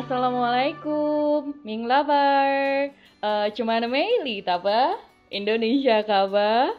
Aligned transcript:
Assalamualaikum, 0.00 1.60
Ming 1.60 1.84
Lover. 1.84 2.88
Uh, 3.20 3.52
cuma 3.52 3.76
Mei 3.84 4.40
tapa? 4.40 4.96
Indonesia 5.28 6.00
kaba? 6.00 6.72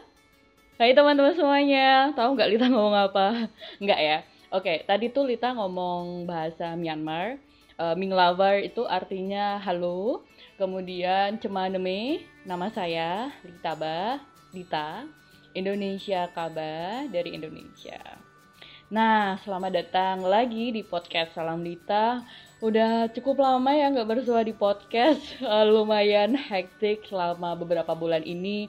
Hai 0.74 0.90
teman-teman 0.90 1.30
semuanya, 1.30 2.10
tahu 2.18 2.34
nggak 2.34 2.50
Lita 2.50 2.66
ngomong 2.66 2.98
apa? 2.98 3.46
Nggak 3.82 4.00
ya? 4.02 4.18
Oke, 4.50 4.82
tadi 4.90 5.06
tuh 5.14 5.30
Lita 5.30 5.54
ngomong 5.54 6.26
bahasa 6.26 6.74
Myanmar. 6.74 7.38
Uh, 7.78 7.94
Ming 7.94 8.10
Lover 8.10 8.58
itu 8.58 8.82
artinya 8.90 9.54
halo. 9.62 10.26
Kemudian 10.58 11.38
cuma 11.38 11.70
Mei, 11.70 12.26
nama 12.42 12.74
saya 12.74 13.30
Lita 13.46 13.78
Ba, 13.78 14.18
Lita. 14.50 15.06
Indonesia 15.54 16.26
kaba 16.34 17.06
dari 17.06 17.38
Indonesia. 17.38 18.31
Nah, 18.92 19.40
selamat 19.40 19.72
datang 19.72 20.20
lagi 20.28 20.68
di 20.68 20.84
podcast 20.84 21.32
Salam 21.32 21.64
Dita. 21.64 22.20
Udah 22.60 23.08
cukup 23.08 23.40
lama 23.40 23.72
ya 23.72 23.88
nggak 23.88 24.04
bersua 24.04 24.44
di 24.44 24.52
podcast, 24.52 25.16
uh, 25.40 25.64
lumayan 25.72 26.36
hektik 26.36 27.00
selama 27.08 27.56
beberapa 27.56 27.96
bulan 27.96 28.20
ini. 28.20 28.68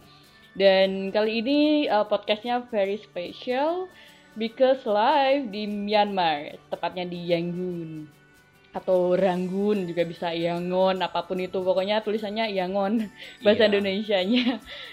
Dan 0.55 1.11
kali 1.11 1.43
ini 1.43 1.59
uh, 1.91 2.07
podcastnya 2.07 2.63
very 2.71 3.03
special 3.03 3.91
because 4.39 4.87
live 4.87 5.51
di 5.51 5.67
Myanmar, 5.67 6.55
tepatnya 6.71 7.03
di 7.03 7.19
Yangon 7.27 8.22
atau 8.73 9.13
Ranggun 9.13 9.85
juga 9.85 10.01
bisa 10.01 10.33
Yangon 10.33 11.05
apa 11.05 11.21
pun 11.29 11.37
itu 11.37 11.61
pokoknya 11.61 12.01
tulisannya 12.01 12.49
Yangon 12.57 13.05
bahasa 13.45 13.65
yeah. 13.65 13.69
Indonesia-nya. 13.69 14.45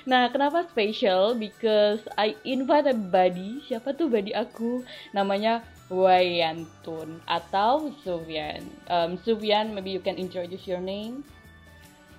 Nah, 0.04 0.28
kenapa 0.28 0.68
special? 0.68 1.32
Because 1.34 2.04
I 2.20 2.36
invite 2.44 2.86
a 2.86 2.94
buddy. 2.94 3.64
Siapa 3.64 3.96
tuh 3.96 4.12
buddy 4.12 4.36
aku? 4.36 4.84
Namanya 5.16 5.64
Wayantun 5.90 7.18
atau 7.26 7.90
Sufyan. 8.04 8.62
Um, 8.86 9.18
Sufyan, 9.24 9.74
maybe 9.74 9.90
you 9.90 10.04
can 10.04 10.20
introduce 10.20 10.68
your 10.68 10.78
name. 10.78 11.24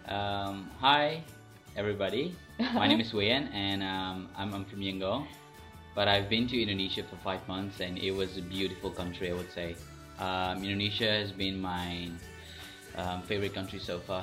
Um, 0.09 0.67
hi, 0.81 1.23
everybody. 1.77 2.35
My 2.73 2.89
name 2.89 2.99
is 3.05 3.13
Wayan, 3.13 3.47
and 3.53 3.79
um, 3.85 4.27
I'm, 4.35 4.51
I'm 4.51 4.65
from 4.65 4.81
Yangon. 4.81 5.23
But 5.95 6.07
I've 6.07 6.27
been 6.27 6.47
to 6.51 6.55
Indonesia 6.59 7.03
for 7.03 7.15
five 7.23 7.45
months, 7.47 7.79
and 7.79 7.99
it 7.99 8.11
was 8.11 8.35
a 8.35 8.41
beautiful 8.41 8.89
country, 8.91 9.31
I 9.31 9.35
would 9.35 9.51
say. 9.51 9.75
Um, 10.21 10.61
Indonesia 10.61 11.09
has 11.09 11.33
been 11.33 11.57
my 11.57 12.13
um, 12.93 13.25
favorite 13.25 13.57
country 13.57 13.81
so 13.81 13.97
far. 14.05 14.21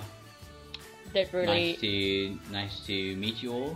Really 1.11 1.75
nice 1.75 1.81
to 1.83 1.95
nice 2.55 2.77
to 2.87 2.97
meet 3.19 3.43
you 3.43 3.51
all. 3.51 3.75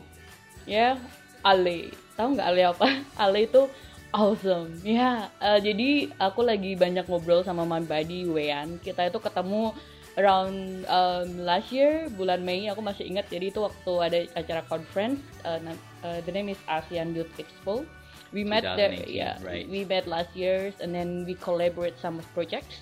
Ya, 0.62 0.95
yeah, 0.95 0.95
Ale. 1.43 1.91
Tahu 2.15 2.39
nggak 2.39 2.47
Ale 2.47 2.62
apa? 2.70 2.89
Ale 3.27 3.50
itu 3.50 3.67
awesome. 4.15 4.70
Ya, 4.87 4.95
yeah, 4.95 5.17
uh, 5.43 5.59
jadi 5.59 6.15
aku 6.23 6.47
lagi 6.47 6.78
banyak 6.78 7.11
ngobrol 7.11 7.43
sama 7.43 7.67
my 7.67 7.83
buddy 7.83 8.31
Wean. 8.31 8.78
Kita 8.78 9.11
itu 9.11 9.19
ketemu 9.19 9.75
around 10.20 10.84
um, 10.87 11.28
last 11.41 11.73
year 11.73 12.09
bulan 12.12 12.45
Mei 12.45 12.69
aku 12.69 12.84
masih 12.84 13.09
ingat 13.09 13.33
jadi 13.33 13.48
itu 13.48 13.65
waktu 13.65 13.93
ada 13.97 14.19
acara 14.37 14.62
conference 14.69 15.25
uh, 15.48 15.56
uh, 16.05 16.20
the 16.28 16.33
name 16.33 16.53
is 16.53 16.61
ASEAN 16.69 17.17
Youth 17.17 17.33
Expo 17.41 17.89
we 18.33 18.42
met 18.44 18.64
there 18.64 18.92
yeah 19.06 19.36
right. 19.44 19.69
we 19.69 19.84
met 19.84 20.08
last 20.08 20.34
years 20.34 20.75
and 20.80 20.94
then 20.94 21.25
we 21.28 21.34
collaborate 21.34 21.94
some 22.00 22.20
projects. 22.34 22.80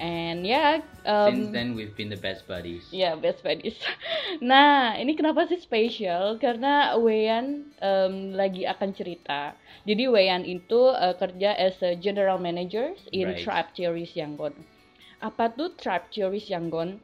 And 0.00 0.46
yeah 0.46 0.80
um, 1.04 1.34
since 1.34 1.52
then 1.52 1.74
we've 1.76 1.94
been 1.94 2.08
the 2.08 2.18
best 2.18 2.48
buddies. 2.48 2.88
Yeah 2.90 3.14
best 3.14 3.44
buddies. 3.44 3.76
Nah 4.40 4.96
ini 4.96 5.12
kenapa 5.14 5.44
sih 5.46 5.60
spesial 5.60 6.40
karena 6.40 6.96
Wayan 6.96 7.70
um, 7.78 8.32
lagi 8.32 8.64
akan 8.64 8.96
cerita. 8.96 9.52
Jadi 9.84 10.08
Wayan 10.08 10.42
itu 10.48 10.90
uh, 10.90 11.14
kerja 11.14 11.54
as 11.54 11.76
a 11.84 11.94
general 11.98 12.40
manager 12.40 12.96
in 13.12 13.30
right. 13.30 13.44
Tribe 13.44 13.70
Theories 13.76 14.16
Yangon. 14.16 14.56
Apa 15.20 15.52
tuh 15.52 15.76
Tribe 15.76 16.08
Theories 16.10 16.48
Yangon? 16.48 16.98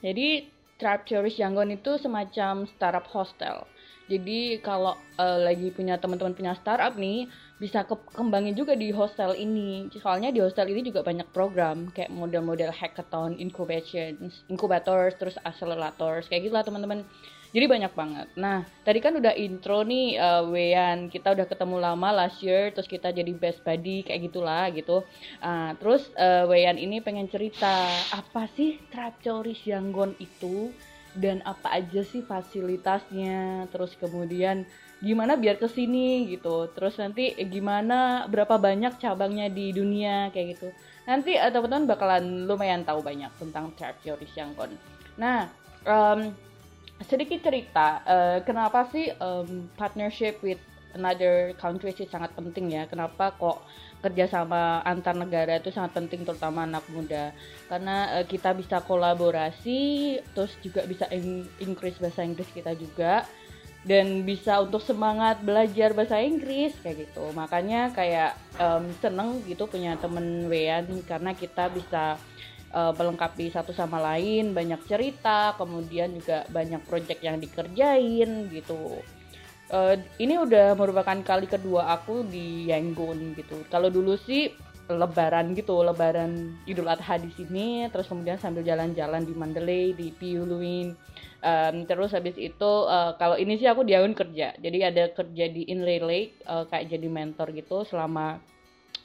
Jadi 0.00 0.48
Tribe 0.80 1.04
Theories 1.06 1.38
Yangon 1.38 1.78
itu 1.78 1.94
semacam 2.00 2.66
startup 2.66 3.06
hostel 3.12 3.68
jadi 4.12 4.60
kalau 4.60 5.00
uh, 5.16 5.38
lagi 5.40 5.72
punya 5.72 5.96
teman-teman 5.96 6.36
punya 6.36 6.52
startup 6.52 6.92
nih, 7.00 7.24
bisa 7.56 7.88
ke 7.88 7.96
kembangin 8.12 8.52
juga 8.52 8.76
di 8.76 8.92
hostel 8.92 9.32
ini. 9.32 9.88
Soalnya 9.96 10.28
di 10.28 10.44
hostel 10.44 10.68
ini 10.68 10.84
juga 10.84 11.00
banyak 11.00 11.32
program 11.32 11.88
kayak 11.96 12.12
model-model 12.12 12.68
hackathon, 12.68 13.40
incubation, 13.40 14.28
incubators, 14.52 15.16
terus 15.16 15.40
accelerators, 15.40 16.28
kayak 16.28 16.44
gitu 16.44 16.52
lah 16.52 16.66
teman-teman. 16.66 17.08
Jadi 17.52 17.68
banyak 17.68 17.92
banget. 17.92 18.28
Nah, 18.32 18.64
tadi 18.80 19.00
kan 19.04 19.12
udah 19.12 19.36
intro 19.36 19.84
nih 19.84 20.16
uh, 20.16 20.44
Wean, 20.48 21.12
kita 21.12 21.36
udah 21.36 21.44
ketemu 21.44 21.84
lama 21.84 22.08
last 22.24 22.40
year, 22.40 22.72
terus 22.72 22.88
kita 22.88 23.12
jadi 23.12 23.28
best 23.36 23.60
buddy 23.60 24.04
kayak 24.04 24.32
gitulah 24.32 24.72
gitu. 24.72 25.04
Uh, 25.40 25.76
terus 25.76 26.08
uh, 26.16 26.48
Wean 26.48 26.80
ini 26.80 27.04
pengen 27.04 27.28
cerita 27.28 27.88
apa 28.12 28.48
sih 28.56 28.80
Trachoris 28.88 29.60
Yangon 29.68 30.16
itu? 30.16 30.72
Dan 31.18 31.44
apa 31.44 31.76
aja 31.76 32.00
sih 32.04 32.24
fasilitasnya 32.24 33.68
terus 33.68 33.92
kemudian 34.00 34.64
gimana 35.02 35.34
biar 35.34 35.58
ke 35.58 35.66
sini 35.66 36.30
gitu. 36.30 36.70
Terus 36.72 36.96
nanti 36.96 37.34
gimana 37.48 38.24
berapa 38.30 38.56
banyak 38.56 39.02
cabangnya 39.02 39.50
di 39.50 39.74
dunia 39.74 40.30
kayak 40.30 40.46
gitu. 40.56 40.68
Nanti 41.02 41.34
uh, 41.34 41.50
teman-teman 41.50 41.90
bakalan 41.90 42.46
lumayan 42.46 42.86
tahu 42.86 43.02
banyak 43.02 43.30
tentang 43.36 43.74
Tertiary 43.74 44.30
Siangkon 44.30 44.92
nah 45.16 45.48
um, 45.84 46.32
sedikit 47.04 47.42
cerita 47.42 48.00
uh, 48.06 48.38
kenapa 48.46 48.88
sih 48.94 49.10
um, 49.18 49.68
partnership 49.76 50.38
with 50.40 50.60
another 50.94 51.56
country 51.58 51.92
sih 51.92 52.08
sangat 52.08 52.32
penting 52.36 52.72
ya. 52.72 52.84
Kenapa 52.88 53.34
kok 53.36 53.64
kerjasama 54.02 54.82
antar 54.82 55.14
negara 55.14 55.58
itu 55.58 55.70
sangat 55.70 55.96
penting 55.96 56.24
terutama 56.26 56.64
anak 56.64 56.84
muda? 56.90 57.30
Karena 57.70 58.20
uh, 58.20 58.24
kita 58.26 58.52
bisa 58.56 58.80
kolaborasi 58.84 60.18
terus 60.32 60.52
juga 60.60 60.84
bisa 60.88 61.08
in 61.12 61.46
increase 61.62 62.00
bahasa 62.00 62.24
Inggris 62.24 62.48
kita 62.50 62.74
juga 62.76 63.24
dan 63.82 64.22
bisa 64.22 64.62
untuk 64.62 64.78
semangat 64.78 65.42
belajar 65.42 65.90
bahasa 65.90 66.22
Inggris 66.22 66.74
kayak 66.80 67.10
gitu. 67.10 67.24
Makanya 67.34 67.90
kayak 67.90 68.38
um, 68.58 68.86
seneng 69.02 69.42
gitu 69.44 69.66
punya 69.66 69.98
temen 69.98 70.46
Wean 70.46 70.86
karena 71.02 71.34
kita 71.34 71.66
bisa 71.70 72.20
uh, 72.72 72.92
melengkapi 72.96 73.52
satu 73.52 73.70
sama 73.70 74.00
lain 74.00 74.56
banyak 74.56 74.80
cerita 74.88 75.54
kemudian 75.60 76.16
juga 76.16 76.48
banyak 76.48 76.82
project 76.88 77.20
yang 77.20 77.38
dikerjain 77.38 78.48
gitu 78.50 78.98
uh, 79.72 79.96
ini 80.20 80.38
udah 80.38 80.76
merupakan 80.76 81.18
kali 81.24 81.48
kedua 81.48 81.96
aku 81.96 82.22
di 82.28 82.68
Yangon 82.70 83.34
gitu. 83.34 83.64
Kalau 83.72 83.88
dulu 83.88 84.14
sih 84.20 84.52
lebaran 84.92 85.56
gitu, 85.56 85.80
lebaran 85.80 86.52
Idul 86.68 86.90
Adha 86.90 87.16
di 87.16 87.32
sini, 87.32 87.88
terus 87.88 88.06
kemudian 88.06 88.36
sambil 88.36 88.60
jalan-jalan 88.60 89.24
di 89.24 89.32
Mandalay, 89.32 89.96
di 89.96 90.12
Piuluin. 90.12 90.92
Um, 91.42 91.90
terus 91.90 92.14
habis 92.14 92.38
itu 92.38 92.72
uh, 92.86 93.18
kalau 93.18 93.34
ini 93.34 93.58
sih 93.58 93.66
aku 93.66 93.82
di 93.82 93.96
kerja. 93.96 94.54
Jadi 94.54 94.78
ada 94.84 95.10
kerja 95.10 95.44
di 95.50 95.66
Inlay 95.66 95.98
Lake 95.98 96.32
uh, 96.46 96.68
kayak 96.70 96.92
jadi 96.92 97.08
mentor 97.10 97.50
gitu 97.50 97.82
selama 97.82 98.38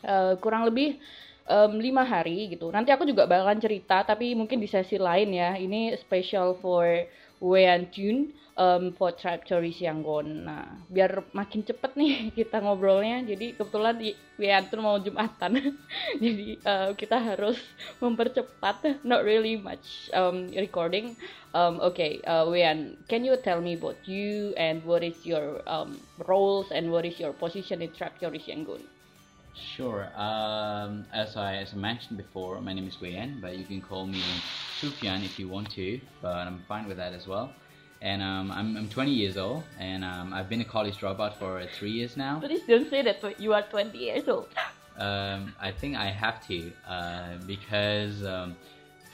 uh, 0.05 0.37
kurang 0.37 0.69
lebih 0.69 1.01
um, 1.49 1.81
lima 1.81 2.05
hari 2.05 2.51
gitu. 2.53 2.69
Nanti 2.69 2.93
aku 2.93 3.09
juga 3.09 3.25
bakalan 3.25 3.57
cerita, 3.57 4.05
tapi 4.05 4.37
mungkin 4.37 4.61
di 4.61 4.69
sesi 4.69 5.01
lain 5.01 5.33
ya. 5.33 5.57
Ini 5.57 5.97
special 5.97 6.59
for 6.61 6.85
Wean 7.41 7.89
Jun 7.89 8.33
um, 8.57 8.91
for 8.97 9.13
Tribe 9.13 9.45
Tourist 9.45 9.79
Yangon. 9.79 10.49
Nah, 10.49 10.65
biar 10.89 11.23
makin 11.31 11.61
cepet 11.63 11.93
nih 11.93 12.13
kita 12.37 12.59
ngobrolnya. 12.59 13.23
Jadi 13.23 13.53
kebetulan 13.55 13.95
Wean 14.37 14.63
tuh 14.67 14.81
mau 14.81 14.97
Jumatan. 14.97 15.77
Jadi 16.23 16.57
uh, 16.65 16.91
kita 16.97 17.17
harus 17.21 17.61
mempercepat. 18.03 19.05
Not 19.05 19.23
really 19.23 19.55
much 19.55 20.09
um, 20.11 20.49
recording. 20.57 21.15
Um, 21.53 21.79
okay, 21.79 22.19
uh, 22.25 22.45
Wean, 22.49 22.97
can 23.07 23.23
you 23.23 23.37
tell 23.39 23.61
me 23.61 23.77
about 23.77 23.97
you 24.05 24.53
and 24.57 24.83
what 24.83 25.01
is 25.01 25.17
your 25.23 25.61
um, 25.65 25.97
roles 26.25 26.69
and 26.73 26.91
what 26.91 27.05
is 27.05 27.17
your 27.17 27.33
position 27.33 27.81
in 27.81 27.93
Tribe 27.93 28.17
Tourist 28.19 28.49
Yangon? 28.49 28.83
Sure. 29.57 30.05
Um, 30.13 31.09
as 31.09 31.33
I 31.33 31.65
as 31.65 31.73
I 31.73 31.81
mentioned 31.81 32.21
before, 32.21 32.61
my 32.61 32.77
name 32.77 32.85
is 32.85 33.01
Weyan, 33.01 33.41
but 33.41 33.57
you 33.57 33.65
can 33.65 33.81
call 33.81 34.05
me 34.05 34.21
Sufyan 34.77 35.25
if 35.25 35.41
you 35.41 35.49
want 35.49 35.73
to. 35.73 35.97
But 36.21 36.45
I'm 36.45 36.61
fine 36.69 36.85
with 36.85 37.01
that 37.01 37.17
as 37.17 37.25
well 37.25 37.49
and 38.01 38.21
um, 38.21 38.51
I'm, 38.51 38.77
I'm 38.77 38.89
20 38.89 39.11
years 39.11 39.37
old, 39.37 39.63
and 39.79 40.03
um, 40.03 40.33
I've 40.33 40.49
been 40.49 40.61
a 40.61 40.65
college 40.65 40.97
dropout 40.97 41.35
for 41.35 41.59
uh, 41.59 41.67
three 41.73 41.91
years 41.91 42.17
now. 42.17 42.39
Please 42.39 42.61
don't 42.67 42.89
say 42.89 43.01
that 43.01 43.39
you 43.39 43.53
are 43.53 43.63
20 43.63 43.97
years 43.97 44.27
old. 44.27 44.47
Um, 44.97 45.53
I 45.59 45.71
think 45.71 45.95
I 45.95 46.07
have 46.07 46.45
to 46.47 46.71
uh, 46.87 47.37
because 47.45 48.23
um, 48.25 48.55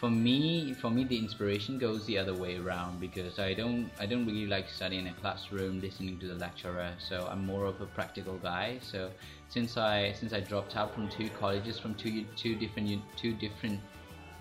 for 0.03 0.09
me, 0.09 0.73
for 0.73 0.89
me, 0.89 1.05
the 1.05 1.17
inspiration 1.17 1.77
goes 1.77 2.05
the 2.05 2.17
other 2.17 2.33
way 2.33 2.57
around 2.57 2.99
because 2.99 3.39
I 3.39 3.53
don't, 3.53 3.89
I 3.97 4.05
don't 4.05 4.25
really 4.25 4.47
like 4.47 4.67
studying 4.69 5.07
in 5.07 5.13
a 5.13 5.15
classroom, 5.15 5.79
listening 5.79 6.19
to 6.19 6.27
the 6.27 6.35
lecturer. 6.35 6.91
So 6.99 7.25
I'm 7.31 7.45
more 7.45 7.63
of 7.63 7.79
a 7.79 7.85
practical 7.85 8.35
guy. 8.35 8.79
So 8.81 9.09
since 9.47 9.77
I, 9.77 10.13
since 10.19 10.33
I 10.33 10.41
dropped 10.41 10.75
out 10.75 10.93
from 10.93 11.07
two 11.07 11.29
colleges 11.29 11.79
from 11.79 11.95
two, 11.95 12.25
two 12.35 12.55
different, 12.55 13.01
two 13.15 13.33
different 13.33 13.79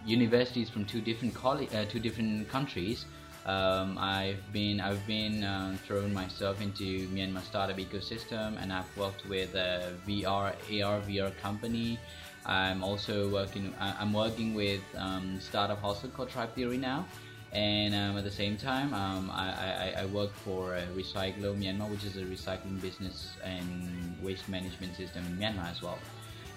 universities 0.04 0.68
from 0.68 0.84
two 0.84 1.00
different 1.00 1.32
college, 1.32 1.72
uh, 1.72 1.84
two 1.84 2.00
different 2.00 2.48
countries 2.48 3.04
um, 3.46 3.98
I've 3.98 4.52
been 4.52 4.80
I've 4.80 5.04
been 5.06 5.42
uh, 5.42 5.76
thrown 5.84 6.14
myself 6.14 6.60
into 6.60 7.08
Myanmar 7.08 7.42
startup 7.42 7.76
ecosystem, 7.76 8.60
and 8.62 8.72
I've 8.72 8.96
worked 8.96 9.26
with 9.28 9.54
a 9.54 9.92
VR 10.06 10.54
AR 10.82 11.00
VR 11.00 11.36
company. 11.38 11.98
I'm 12.46 12.84
also 12.84 13.28
working. 13.30 13.74
I'm 13.80 14.12
working 14.12 14.54
with 14.54 14.82
um, 14.96 15.38
startup 15.40 15.80
hostel 15.80 16.10
called 16.10 16.30
Tribe 16.30 16.54
Theory 16.54 16.76
now, 16.76 17.04
and 17.52 17.94
um, 17.94 18.16
at 18.16 18.24
the 18.24 18.30
same 18.30 18.56
time, 18.56 18.94
um, 18.94 19.30
I, 19.32 19.94
I, 19.96 20.02
I, 20.02 20.06
work 20.06 20.32
for 20.32 20.78
RecyGlo 20.94 21.54
Myanmar, 21.56 21.90
which 21.90 22.04
is 22.04 22.16
a 22.16 22.22
recycling 22.22 22.80
business 22.80 23.34
and 23.44 24.16
waste 24.22 24.48
management 24.48 24.96
system 24.96 25.24
in 25.26 25.36
Myanmar 25.36 25.70
as 25.70 25.82
well. 25.82 25.98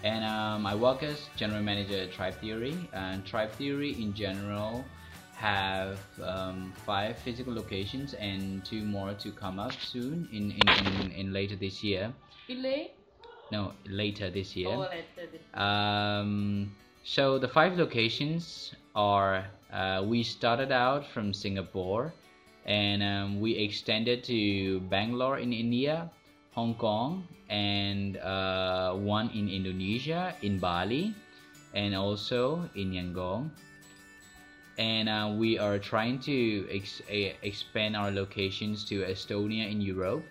And 0.03 0.23
um, 0.23 0.65
I 0.65 0.75
work 0.75 1.03
as 1.03 1.29
general 1.35 1.61
manager 1.61 1.97
at 1.97 2.11
Tribe 2.11 2.35
Theory, 2.39 2.77
and 2.93 3.25
Tribe 3.25 3.51
Theory 3.53 4.01
in 4.01 4.13
general 4.13 4.85
have 5.35 5.99
um, 6.23 6.73
five 6.85 7.17
physical 7.19 7.53
locations 7.53 8.13
and 8.15 8.63
two 8.65 8.83
more 8.83 9.13
to 9.15 9.31
come 9.31 9.59
up 9.59 9.73
soon 9.73 10.27
in, 10.31 10.51
in, 10.51 10.85
in, 10.87 11.11
in 11.11 11.33
later 11.33 11.55
this 11.55 11.83
year. 11.83 12.13
Delay? 12.47 12.91
No, 13.51 13.73
later 13.85 14.29
this 14.29 14.55
year. 14.55 14.69
Oh, 14.69 14.79
later 14.79 15.27
this 15.31 15.41
year. 15.41 15.61
Um, 15.61 16.75
so 17.03 17.37
the 17.37 17.47
five 17.47 17.77
locations 17.77 18.73
are 18.95 19.45
uh, 19.71 20.03
we 20.05 20.23
started 20.23 20.71
out 20.71 21.05
from 21.05 21.33
Singapore 21.33 22.13
and 22.65 23.03
um, 23.03 23.39
we 23.39 23.55
extended 23.57 24.23
to 24.23 24.79
Bangalore 24.89 25.37
in 25.37 25.53
India, 25.53 26.09
Hong 26.53 26.73
Kong, 26.75 27.27
and 27.49 28.17
uh, 28.17 28.93
one 28.93 29.29
in 29.29 29.49
Indonesia, 29.49 30.33
in 30.41 30.57
Bali, 30.57 31.13
and 31.75 31.93
also 31.93 32.67
in 32.73 32.91
Yangon 32.91 33.51
and 34.77 35.07
uh, 35.07 35.31
we 35.31 35.57
are 35.57 35.79
trying 35.79 36.19
to 36.19 36.67
ex 36.69 37.01
expand 37.43 37.95
our 37.95 38.11
locations 38.11 38.83
to 38.85 39.03
Estonia 39.07 39.71
in 39.71 39.79
Europe 39.79 40.23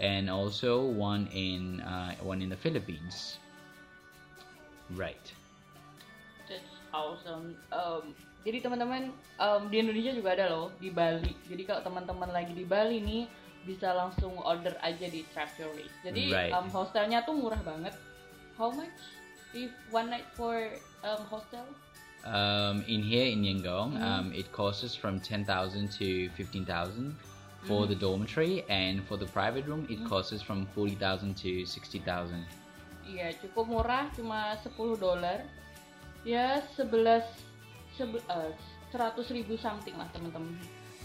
and 0.00 0.28
also 0.28 0.84
one 0.84 1.28
in 1.32 1.80
uh, 1.80 2.12
one 2.20 2.42
in 2.42 2.48
the 2.48 2.60
Philippines. 2.60 3.38
Right. 4.92 5.32
That's 6.48 6.76
awesome. 6.92 7.56
Um, 7.72 8.14
jadi 8.46 8.62
teman-teman 8.62 9.10
um, 9.42 9.66
di 9.72 9.82
Indonesia 9.82 10.14
juga 10.14 10.38
ada 10.38 10.46
loh 10.54 10.70
di 10.78 10.92
Bali. 10.92 11.34
Jadi 11.50 11.66
kalau 11.66 11.82
teman-teman 11.82 12.30
lagi 12.30 12.54
di 12.54 12.62
Bali 12.62 13.02
nih 13.02 13.24
bisa 13.66 13.90
langsung 13.90 14.38
order 14.46 14.78
aja 14.78 15.10
di 15.10 15.26
Travelry. 15.34 15.90
Jadi 16.06 16.30
right. 16.30 16.54
um, 16.54 16.70
hostelnya 16.70 17.26
tuh 17.26 17.34
murah 17.34 17.58
banget. 17.66 17.96
How 18.54 18.70
much 18.70 18.94
if 19.50 19.74
one 19.90 20.06
night 20.12 20.28
for 20.38 20.54
um, 21.02 21.26
hostel? 21.26 21.66
Um, 22.26 22.82
in 22.88 23.02
here 23.02 23.30
in 23.30 23.42
Yangon, 23.46 23.94
mm. 23.94 24.02
um, 24.02 24.32
it 24.34 24.50
costs 24.50 24.94
from 24.94 25.20
10,000 25.20 25.46
to 25.92 26.28
15,000 26.30 27.14
for 27.62 27.86
mm. 27.86 27.88
the 27.88 27.94
dormitory, 27.94 28.64
and 28.68 29.06
for 29.06 29.16
the 29.16 29.26
private 29.26 29.66
room, 29.66 29.86
it 29.88 30.02
mm. 30.02 30.08
costs 30.08 30.42
from 30.42 30.66
40,000 30.74 31.36
to 31.38 31.64
60,000. 31.64 32.44
Iya, 33.06 33.38
cukup 33.38 33.70
murah, 33.70 34.10
cuma 34.18 34.58
10 34.58 34.98
dolar. 34.98 35.46
Ya, 36.26 36.66
11 36.74 37.22
sebe, 37.94 38.18
uh, 38.26 38.50
100 38.90 39.14
ribu 39.30 39.54
something 39.54 39.94
lah 39.94 40.10
teman-teman 40.10 40.58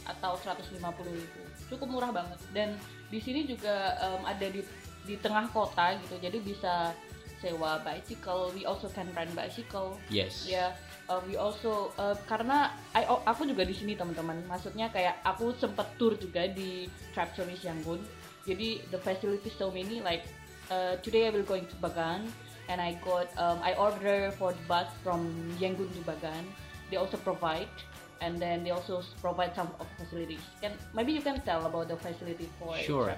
atau 0.10 0.34
150 0.34 0.82
ribu 1.14 1.42
cukup 1.70 1.88
murah 1.88 2.10
banget 2.10 2.40
dan 2.52 2.74
di 3.14 3.22
sini 3.22 3.46
juga 3.46 3.96
um, 4.02 4.26
ada 4.26 4.50
di 4.50 4.66
di 5.06 5.16
tengah 5.18 5.50
kota 5.54 5.98
gitu 6.02 6.18
jadi 6.18 6.38
bisa 6.42 6.94
sewa 7.42 7.82
bicycle 7.82 8.54
we 8.54 8.64
also 8.64 8.88
can 8.94 9.10
rent 9.18 9.34
bicycle 9.34 9.98
yes. 10.14 10.46
ya 10.46 10.70
yeah 10.70 10.72
uh, 11.12 11.20
we 11.28 11.36
also 11.36 11.92
uh, 12.00 12.16
karena 12.30 12.72
I, 12.96 13.04
oh, 13.12 13.20
aku 13.28 13.44
juga 13.44 13.68
di 13.68 13.76
sini 13.76 14.00
teman-teman. 14.00 14.48
Maksudnya 14.48 14.88
kayak 14.88 15.20
aku 15.28 15.52
sempet 15.60 15.84
tour 16.00 16.16
juga 16.16 16.48
di 16.48 16.88
Trapchonis 17.12 17.68
Yangon 17.68 18.00
jadi 18.48 18.82
the 18.90 19.00
facilities 19.04 19.54
so 19.60 19.70
many 19.70 20.00
like 20.00 20.24
uh, 20.72 20.96
today 21.04 21.28
I 21.28 21.36
will 21.36 21.46
going 21.46 21.68
to 21.68 21.78
Bagan 21.84 22.32
and 22.72 22.80
I 22.80 22.96
got 23.04 23.28
um, 23.36 23.60
I 23.60 23.76
order 23.76 24.32
for 24.40 24.56
the 24.56 24.64
bus 24.66 24.88
from 25.04 25.28
Yangon 25.60 25.92
to 25.92 26.02
Bagan. 26.08 26.48
They 26.90 26.98
also 26.98 27.20
provide 27.20 27.72
and 28.22 28.40
then 28.40 28.64
they 28.64 28.70
also 28.70 29.04
provide 29.20 29.56
some 29.56 29.70
of 29.80 29.88
facilities. 29.98 30.40
Can 30.62 30.74
maybe 30.94 31.12
you 31.12 31.22
can 31.22 31.42
tell 31.42 31.66
about 31.66 31.88
the 31.88 31.98
facility 31.98 32.48
for 32.60 32.78
sure. 32.78 33.16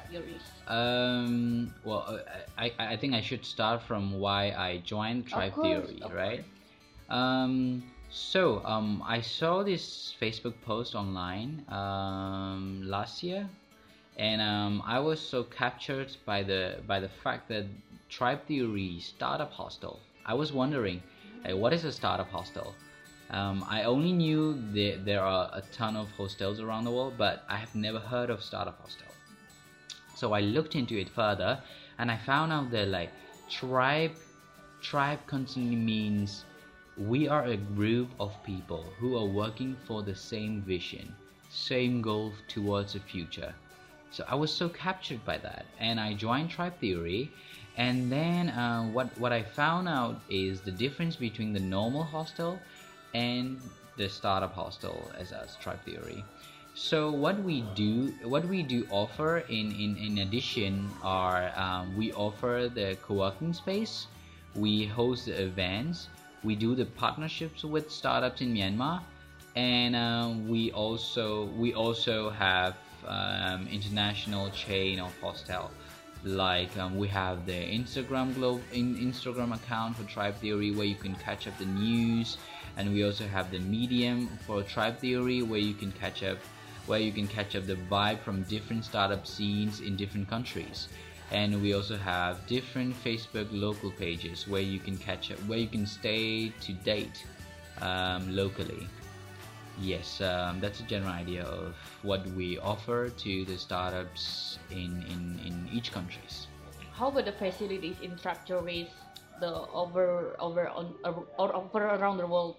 Um, 0.68 1.74
well, 1.84 2.20
I, 2.58 2.72
I 2.80 2.98
think 2.98 3.14
I 3.14 3.22
should 3.22 3.46
start 3.46 3.84
from 3.84 4.18
why 4.20 4.52
I 4.52 4.82
joined 4.84 5.28
Tribe 5.28 5.54
course, 5.54 5.90
Theory, 5.90 6.02
right? 6.16 6.46
Um, 7.10 7.84
so 8.10 8.64
um, 8.64 9.04
I 9.06 9.20
saw 9.22 9.64
this 9.64 10.16
Facebook 10.22 10.54
post 10.66 10.96
online 10.96 11.66
um, 11.70 12.82
last 12.86 13.24
year, 13.24 13.50
and 14.18 14.42
um, 14.42 14.82
I 14.86 15.00
was 15.00 15.20
so 15.20 15.44
captured 15.44 16.16
by 16.26 16.44
the 16.44 16.78
by 16.88 17.02
the 17.02 17.10
fact 17.10 17.50
that 17.50 17.66
Tribe 18.10 18.46
Theory 18.48 19.00
startup 19.00 19.52
hostel. 19.52 20.00
I 20.26 20.34
was 20.34 20.54
wondering, 20.54 21.04
what 21.50 21.74
is 21.74 21.84
a 21.84 21.92
startup 21.92 22.30
hostel? 22.32 22.74
Um, 23.30 23.66
I 23.68 23.84
only 23.84 24.12
knew 24.12 24.54
that 24.74 25.06
there 25.06 25.22
are 25.22 25.50
a 25.54 25.62
ton 25.72 25.96
of 25.96 26.12
hostels 26.12 26.60
around 26.60 26.84
the 26.84 26.92
world, 26.92 27.16
but 27.18 27.44
I 27.50 27.58
have 27.58 27.74
never 27.74 28.00
heard 28.00 28.30
of 28.30 28.44
startup 28.44 28.80
hostel. 28.82 29.08
So 30.16 30.34
I 30.34 30.42
looked 30.42 30.76
into 30.76 30.98
it 31.00 31.10
further, 31.10 31.60
and 31.98 32.12
I 32.12 32.18
found 32.18 32.52
out 32.52 32.72
that 32.72 32.88
like 32.88 33.12
tribe, 33.50 34.12
tribe 34.82 35.20
constantly 35.26 35.76
means 35.76 36.46
we 36.98 37.28
are 37.28 37.46
a 37.46 37.58
group 37.58 38.10
of 38.20 38.32
people 38.44 38.94
who 39.00 39.18
are 39.18 39.26
working 39.26 39.76
for 39.88 40.04
the 40.04 40.16
same 40.16 40.62
vision, 40.62 41.14
same 41.50 42.02
goal 42.02 42.34
towards 42.48 42.94
the 42.94 43.00
future. 43.00 43.54
So 44.12 44.24
I 44.28 44.36
was 44.36 44.54
so 44.54 44.70
captured 44.70 45.26
by 45.26 45.40
that, 45.40 45.66
and 45.80 46.00
I 46.00 46.14
joined 46.14 46.52
Tribe 46.52 46.80
Theory. 46.80 47.32
And 47.76 48.12
then 48.12 48.50
uh, 48.50 48.84
what 48.84 49.18
what 49.18 49.34
I 49.34 49.42
found 49.42 49.88
out 49.88 50.22
is 50.30 50.62
the 50.62 50.72
difference 50.72 51.16
between 51.16 51.54
the 51.54 51.60
normal 51.60 52.04
hostel 52.04 52.62
and 53.14 53.60
the 53.98 54.10
startup 54.10 54.54
hostel 54.54 55.12
as 55.18 55.32
a 55.32 55.48
Tribe 55.62 55.84
Theory. 55.86 56.24
So 56.76 57.12
what 57.12 57.38
we 57.44 57.62
do, 57.76 58.14
what 58.24 58.46
we 58.46 58.64
do 58.64 58.88
offer 58.90 59.40
in 59.50 59.72
in, 59.72 59.96
in 59.98 60.18
addition 60.20 60.90
are 61.04 61.52
um, 61.56 61.96
we 61.96 62.12
offer 62.14 62.70
the 62.74 62.98
co-working 63.04 63.54
space, 63.54 64.08
we 64.56 64.86
host 64.86 65.28
the 65.28 65.40
events, 65.44 66.10
we 66.44 66.56
do 66.56 66.74
the 66.74 66.86
partnerships 66.86 67.64
with 67.64 67.92
startups 67.92 68.42
in 68.42 68.56
Myanmar, 68.56 69.02
and 69.56 69.96
uh, 69.96 70.34
we 70.48 70.72
also 70.72 71.46
we 71.58 71.76
also 71.76 72.32
have 72.32 72.76
um, 73.08 73.68
international 73.68 74.50
chain 74.50 75.00
of 75.00 75.14
hostel. 75.22 75.70
Like 76.26 76.76
um, 76.78 76.98
we 76.98 77.08
have 77.10 77.46
the 77.46 77.52
Instagram 77.52 78.34
globe 78.34 78.62
in 78.72 78.96
Instagram 78.96 79.54
account 79.54 79.98
for 79.98 80.04
Tribe 80.06 80.36
Theory 80.38 80.72
where 80.72 80.88
you 80.88 80.96
can 80.96 81.16
catch 81.16 81.48
up 81.48 81.58
the 81.60 81.66
news, 81.66 82.38
and 82.78 82.92
we 82.94 83.04
also 83.04 83.28
have 83.28 83.52
the 83.52 83.60
Medium 83.60 84.28
for 84.46 84.64
Tribe 84.64 85.00
Theory 85.00 85.42
where 85.42 85.60
you 85.60 85.74
can 85.74 85.92
catch 85.92 86.24
up 86.24 86.38
where 86.86 87.00
you 87.00 87.14
can 87.14 87.28
catch 87.28 87.56
up 87.56 87.66
the 87.66 87.76
vibe 87.76 88.20
from 88.20 88.44
different 88.44 88.84
startup 88.84 89.26
scenes 89.26 89.80
in 89.80 89.96
different 89.96 90.30
countries 90.30 90.90
and 91.34 91.62
we 91.62 91.74
also 91.74 91.98
have 91.98 92.46
different 92.46 92.94
Facebook 93.04 93.48
local 93.52 93.92
pages 93.92 94.48
where 94.48 94.62
you 94.62 94.80
can 94.80 94.98
catch 94.98 95.32
up, 95.32 95.40
where 95.48 95.58
you 95.58 95.68
can 95.68 95.86
stay 95.86 96.50
to 96.62 96.74
date 96.86 97.26
um, 97.82 98.36
locally. 98.36 98.88
Yes, 99.82 100.22
um, 100.22 100.60
that's 100.60 100.80
a 100.80 100.84
general 100.84 101.12
idea 101.12 101.44
of 101.44 101.76
what 102.04 102.26
we 102.28 102.60
offer 102.60 103.10
to 103.10 103.46
the 103.46 103.58
startups 103.58 104.60
in, 104.70 105.04
in, 105.10 105.40
in 105.44 105.68
each 105.74 105.92
countries. 105.92 106.48
How 106.94 107.08
about 107.08 107.26
the 107.26 107.32
facilities 107.32 107.96
in 108.04 108.16
Tribe 108.18 108.38
Theories, 108.46 108.90
the 109.40 109.54
over 109.74 110.36
over 110.40 110.68
on 110.70 110.96
or 111.38 111.56
over 111.56 111.80
around 111.86 112.18
the 112.18 112.28
world? 112.28 112.58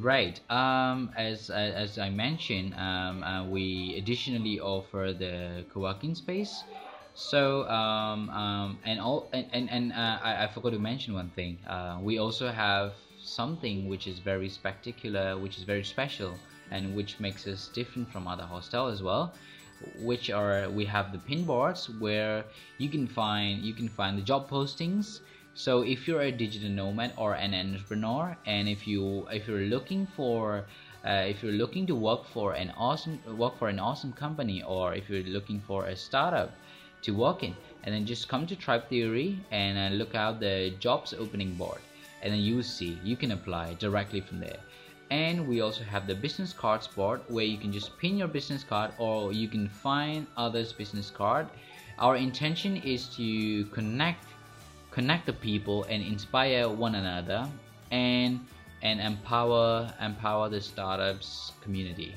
Right. 0.00 0.40
Um, 0.50 1.10
as 1.16 1.50
as 1.50 1.98
I 1.98 2.10
mentioned, 2.10 2.74
um, 2.74 3.22
uh, 3.22 3.46
we 3.48 3.94
additionally 3.98 4.58
offer 4.60 5.14
the 5.16 5.64
co-working 5.72 6.14
space 6.14 6.64
so 7.14 7.66
um, 7.68 8.28
um, 8.30 8.78
and 8.84 9.00
all 9.00 9.28
and 9.32 9.46
and, 9.52 9.70
and 9.70 9.92
uh, 9.92 10.18
I, 10.22 10.44
I 10.44 10.48
forgot 10.48 10.70
to 10.72 10.78
mention 10.78 11.14
one 11.14 11.30
thing. 11.30 11.58
Uh, 11.66 11.98
we 12.02 12.18
also 12.18 12.50
have 12.50 12.94
something 13.22 13.88
which 13.88 14.06
is 14.06 14.18
very 14.18 14.48
spectacular, 14.48 15.38
which 15.38 15.56
is 15.58 15.64
very 15.64 15.84
special, 15.84 16.38
and 16.70 16.94
which 16.94 17.18
makes 17.20 17.46
us 17.46 17.68
different 17.68 18.10
from 18.10 18.26
other 18.28 18.44
hostels 18.44 18.92
as 18.94 19.02
well. 19.02 19.32
Which 20.00 20.30
are 20.30 20.68
we 20.70 20.84
have 20.86 21.12
the 21.12 21.18
pin 21.18 21.44
boards 21.44 21.88
where 21.98 22.44
you 22.78 22.88
can 22.88 23.06
find 23.06 23.62
you 23.62 23.74
can 23.74 23.88
find 23.88 24.16
the 24.18 24.22
job 24.22 24.48
postings. 24.50 25.20
So 25.58 25.80
if 25.80 26.06
you're 26.06 26.20
a 26.20 26.30
digital 26.30 26.68
nomad 26.68 27.14
or 27.16 27.32
an 27.32 27.54
entrepreneur, 27.54 28.36
and 28.44 28.68
if 28.68 28.86
you 28.86 29.26
if 29.32 29.48
you're 29.48 29.68
looking 29.74 30.06
for 30.14 30.66
uh, 31.02 31.24
if 31.32 31.42
you're 31.42 31.58
looking 31.64 31.86
to 31.86 31.94
work 31.94 32.26
for 32.26 32.52
an 32.52 32.74
awesome 32.76 33.18
work 33.38 33.58
for 33.58 33.68
an 33.68 33.78
awesome 33.78 34.12
company, 34.12 34.62
or 34.62 34.94
if 34.94 35.08
you're 35.08 35.22
looking 35.22 35.62
for 35.66 35.86
a 35.86 35.96
startup 35.96 36.52
to 37.00 37.12
work 37.12 37.42
in 37.42 37.56
and 37.84 37.94
then 37.94 38.04
just 38.04 38.28
come 38.28 38.46
to 38.46 38.54
tribe 38.54 38.86
theory 38.90 39.40
and 39.50 39.78
uh, 39.78 39.96
look 39.96 40.14
out 40.14 40.40
the 40.40 40.74
jobs 40.78 41.14
opening 41.14 41.54
board 41.54 41.80
and 42.20 42.34
then 42.34 42.40
you 42.40 42.62
see 42.62 42.98
you 43.02 43.16
can 43.16 43.30
apply 43.32 43.72
directly 43.74 44.20
from 44.20 44.40
there. 44.40 44.60
And 45.10 45.48
we 45.48 45.62
also 45.62 45.84
have 45.84 46.06
the 46.06 46.14
business 46.14 46.52
cards 46.52 46.86
board 46.86 47.22
where 47.28 47.44
you 47.44 47.56
can 47.56 47.72
just 47.72 47.96
pin 47.96 48.18
your 48.18 48.28
business 48.28 48.62
card 48.62 48.90
or 48.98 49.32
you 49.32 49.48
can 49.48 49.68
find 49.68 50.26
others 50.36 50.72
business 50.72 51.08
card. 51.08 51.46
Our 51.98 52.16
intention 52.16 52.76
is 52.76 53.06
to 53.16 53.64
connect 53.66 54.26
connect 54.96 55.26
the 55.26 55.32
people 55.34 55.84
and 55.90 56.02
inspire 56.02 56.70
one 56.70 56.94
another 56.94 57.46
and 57.90 58.40
and 58.80 58.98
empower 58.98 59.92
empower 60.00 60.48
the 60.48 60.60
startups 60.60 61.52
community. 61.60 62.16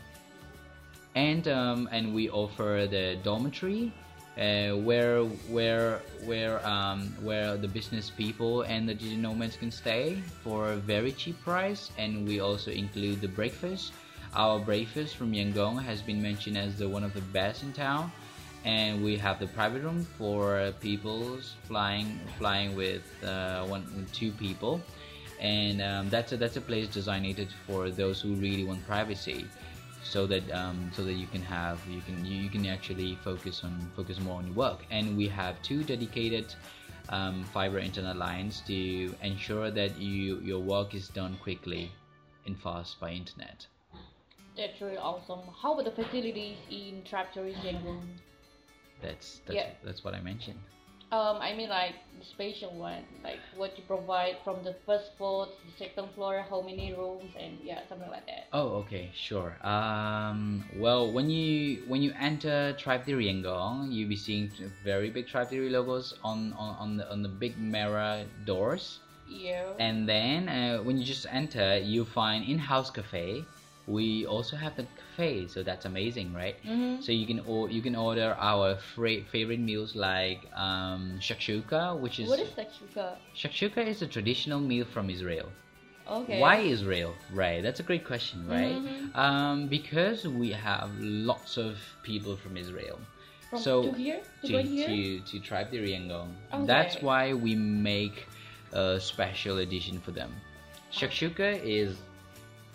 And 1.14 1.46
um, 1.50 1.90
and 1.92 2.16
we 2.16 2.30
offer 2.30 2.88
the 2.90 3.18
dormitory 3.22 3.92
uh, 4.40 4.80
where 4.88 5.24
where 5.52 6.00
where 6.24 6.66
um, 6.66 7.14
where 7.22 7.58
the 7.58 7.68
business 7.68 8.10
people 8.10 8.62
and 8.62 8.88
the 8.88 8.94
digital 8.94 9.20
nomads 9.28 9.58
can 9.58 9.72
stay 9.72 10.24
for 10.42 10.72
a 10.72 10.78
very 10.78 11.12
cheap 11.12 11.38
price. 11.44 11.92
And 11.98 12.26
we 12.26 12.40
also 12.40 12.72
include 12.72 13.20
the 13.20 13.28
breakfast. 13.28 13.92
Our 14.34 14.58
breakfast 14.58 15.18
from 15.18 15.34
Yangon 15.34 15.84
has 15.84 16.02
been 16.02 16.22
mentioned 16.22 16.58
as 16.58 16.78
the 16.78 16.88
one 16.88 17.04
of 17.04 17.14
the 17.14 17.26
best 17.36 17.64
in 17.64 17.74
town 17.74 18.10
and 18.66 19.04
we 19.04 19.18
have 19.18 19.39
the 19.39 19.48
private 19.48 19.84
room 19.84 20.06
for 20.18 20.74
people 20.82 21.39
flying 21.63 22.20
flying 22.38 22.75
with 22.75 23.04
uh, 23.24 23.66
one 23.66 24.06
two 24.13 24.32
people. 24.32 24.82
And 25.39 25.82
um, 25.82 26.10
that's 26.10 26.34
a 26.34 26.38
that's 26.38 26.58
a 26.58 26.62
place 26.62 26.88
designated 26.89 27.48
for 27.66 27.89
those 27.89 28.20
who 28.20 28.34
really 28.36 28.66
want 28.66 28.86
privacy 28.86 29.46
so 30.04 30.25
that 30.28 30.50
um, 30.51 30.92
so 30.94 31.04
that 31.04 31.13
you 31.13 31.28
can 31.28 31.42
have 31.42 31.80
you 31.89 32.01
can 32.01 32.25
you, 32.25 32.36
you, 32.44 32.50
can 32.50 32.66
actually 32.66 33.18
focus 33.24 33.63
on 33.63 33.92
focus 33.96 34.20
more 34.20 34.38
on 34.38 34.48
your 34.48 34.56
work. 34.56 34.86
And 34.92 35.16
we 35.16 35.28
have 35.30 35.62
two 35.62 35.84
dedicated 35.84 36.54
um, 37.10 37.46
fiber 37.54 37.80
internet 37.80 38.18
lines 38.18 38.62
to 38.68 39.16
ensure 39.24 39.72
that 39.72 39.98
you 39.98 40.39
your 40.39 40.60
work 40.60 40.94
is 40.94 41.08
done 41.08 41.38
quickly 41.42 41.92
and 42.46 42.60
fast 42.60 43.00
by 43.00 43.12
internet. 43.12 43.66
That's 44.58 44.82
really 44.82 44.98
awesome. 44.98 45.39
How 45.62 45.74
about 45.74 45.86
the 45.86 46.04
facilities 46.04 46.58
in 46.70 47.04
Tribe 47.06 47.28
Theory 47.34 47.56
Yangon 47.63 48.01
that's 49.01 49.41
that's, 49.46 49.56
yeah. 49.56 49.70
that's 49.84 50.03
what 50.03 50.13
I 50.13 50.22
mentioned. 50.22 50.60
Um, 51.12 51.38
I 51.41 51.56
mean 51.56 51.70
like 51.70 51.96
the 52.20 52.25
spatial 52.25 52.72
one, 52.77 53.03
like 53.24 53.39
what 53.56 53.75
you 53.75 53.84
provide 53.88 54.38
from 54.44 54.63
the 54.63 54.75
first 54.86 55.18
floor 55.18 55.48
to 55.48 55.51
the 55.65 55.86
second 55.86 56.10
floor, 56.13 56.46
how 56.48 56.62
many 56.62 56.94
rooms, 56.94 57.34
and 57.39 57.58
yeah, 57.63 57.79
something 57.89 58.10
like 58.12 58.27
that. 58.27 58.48
Oh, 58.53 58.86
okay, 58.86 59.10
sure. 59.15 59.58
Um, 59.65 60.63
well, 60.77 61.12
when 61.12 61.32
you 61.32 61.82
when 61.88 62.03
you 62.03 62.13
enter 62.20 62.74
Tribe 62.77 63.06
Theory 63.06 63.25
Yangon, 63.25 63.91
you'll 63.91 64.10
be 64.10 64.15
seeing 64.15 64.51
very 64.84 65.10
big 65.10 65.27
Tribe 65.27 65.50
Theory 65.50 65.72
logos 65.72 66.13
on 66.24 66.53
on 66.53 66.75
on 66.77 66.98
the 66.98 67.12
on 67.12 67.24
the 67.24 67.29
big 67.29 67.58
mirror 67.58 68.24
doors. 68.46 69.00
Yeah. 69.27 69.74
And 69.79 70.08
then 70.08 70.50
uh, 70.50 70.77
when 70.79 70.98
you 70.98 71.06
just 71.06 71.25
enter, 71.32 71.77
you 71.77 72.06
find 72.06 72.44
in-house 72.46 72.89
cafe 72.89 73.46
we 73.89 74.25
also 74.25 74.55
have 74.55 74.75
the 74.75 74.86
cafe 74.98 75.48
so 75.48 75.63
that's 75.63 75.86
amazing 75.86 76.31
right 76.34 76.55
mm-hmm. 76.63 77.01
so 77.01 77.12
you 77.12 77.25
can 77.25 77.39
or 77.48 77.69
you 77.69 77.81
can 77.81 77.96
order 77.96 78.36
our 78.39 78.77
fra- 78.96 79.24
favorite 79.31 79.60
meals 79.60 79.96
like 79.96 80.41
um, 80.55 81.17
shakshuka 81.19 82.00
which 82.00 82.19
is 82.19 82.29
what 82.29 82.39
is 82.39 82.50
shakshuka 82.50 83.15
shakshuka 83.36 83.86
is 83.86 84.01
a 84.01 84.08
traditional 84.08 84.60
meal 84.60 84.86
from 84.86 85.10
israel 85.10 85.50
okay 86.08 86.39
why 86.39 86.58
israel 86.58 87.13
right 87.34 87.63
that's 87.63 87.79
a 87.79 87.84
great 87.84 88.05
question 88.05 88.48
right 88.48 88.75
mm-hmm. 88.75 89.19
um, 89.19 89.67
because 89.67 90.27
we 90.27 90.51
have 90.51 90.89
lots 91.00 91.58
of 91.58 91.77
people 92.03 92.36
from 92.38 92.55
israel 92.58 93.00
from, 93.50 93.60
so 93.60 93.84
to 93.84 93.91
here 93.93 94.22
to, 94.43 94.48
to, 94.48 94.62
here? 94.62 94.88
to, 94.88 95.19
to 95.22 95.39
Tribe 95.39 95.72
Theory 95.72 95.93
Yangon. 95.93 96.27
Okay. 96.53 96.65
That's 96.67 97.01
why 97.01 97.34
we 97.34 97.55
make 97.55 98.27
a 98.74 99.00
special 99.00 99.58
edition 99.58 100.00
for 100.00 100.12
them. 100.12 100.31
Shakshuka 100.91 101.60
is 101.63 101.98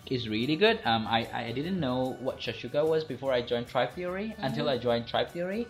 is 0.07 0.29
really 0.29 0.55
good. 0.55 0.79
Um, 0.85 1.07
I, 1.07 1.27
I 1.33 1.51
didn't 1.51 1.79
know 1.79 2.17
what 2.19 2.39
shakshuka 2.39 2.87
was 2.87 3.03
before 3.03 3.33
I 3.33 3.41
joined 3.41 3.67
Tribe 3.67 3.93
Theory 3.93 4.27
mm-hmm. 4.29 4.43
until 4.43 4.69
I 4.69 4.77
joined 4.77 5.07
Tribe 5.07 5.29
Theory. 5.29 5.67